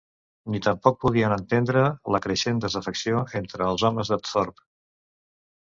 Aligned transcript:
Ni 0.53 0.61
tampoc 0.67 0.95
podien 1.05 1.35
entendre 1.35 1.83
la 2.17 2.21
creixent 2.25 2.63
desafecció 2.65 3.23
entre 3.43 3.69
els 3.75 3.87
homes 3.93 4.15
de 4.15 4.21
Thorpe. 4.33 4.69